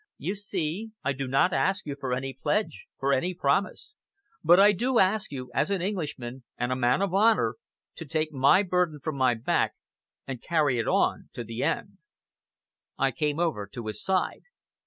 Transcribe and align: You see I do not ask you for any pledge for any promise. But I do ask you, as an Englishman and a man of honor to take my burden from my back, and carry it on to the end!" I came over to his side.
You 0.17 0.33
see 0.33 0.93
I 1.03 1.13
do 1.13 1.27
not 1.27 1.53
ask 1.53 1.85
you 1.85 1.95
for 1.95 2.11
any 2.15 2.33
pledge 2.33 2.87
for 2.99 3.13
any 3.13 3.35
promise. 3.35 3.93
But 4.43 4.59
I 4.59 4.71
do 4.71 4.97
ask 4.97 5.31
you, 5.31 5.51
as 5.53 5.69
an 5.69 5.83
Englishman 5.83 6.43
and 6.57 6.71
a 6.71 6.75
man 6.75 7.03
of 7.03 7.13
honor 7.13 7.57
to 7.97 8.05
take 8.07 8.33
my 8.33 8.63
burden 8.63 8.99
from 8.99 9.15
my 9.15 9.35
back, 9.35 9.73
and 10.25 10.41
carry 10.41 10.79
it 10.79 10.87
on 10.87 11.29
to 11.33 11.43
the 11.43 11.61
end!" 11.61 11.99
I 12.97 13.11
came 13.11 13.39
over 13.39 13.67
to 13.67 13.85
his 13.85 14.03
side. 14.03 14.41